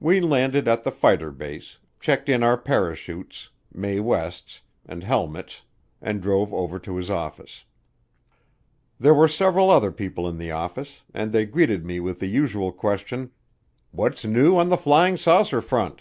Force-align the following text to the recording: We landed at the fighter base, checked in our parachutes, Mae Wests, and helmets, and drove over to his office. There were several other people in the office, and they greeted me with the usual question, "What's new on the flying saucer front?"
We 0.00 0.22
landed 0.22 0.66
at 0.68 0.84
the 0.84 0.90
fighter 0.90 1.30
base, 1.30 1.76
checked 2.00 2.30
in 2.30 2.42
our 2.42 2.56
parachutes, 2.56 3.50
Mae 3.74 4.00
Wests, 4.00 4.62
and 4.86 5.04
helmets, 5.04 5.64
and 6.00 6.22
drove 6.22 6.54
over 6.54 6.78
to 6.78 6.96
his 6.96 7.10
office. 7.10 7.64
There 8.98 9.12
were 9.12 9.28
several 9.28 9.68
other 9.70 9.92
people 9.92 10.26
in 10.26 10.38
the 10.38 10.50
office, 10.52 11.02
and 11.12 11.30
they 11.30 11.44
greeted 11.44 11.84
me 11.84 12.00
with 12.00 12.20
the 12.20 12.26
usual 12.28 12.72
question, 12.72 13.32
"What's 13.90 14.24
new 14.24 14.56
on 14.56 14.70
the 14.70 14.78
flying 14.78 15.18
saucer 15.18 15.60
front?" 15.60 16.00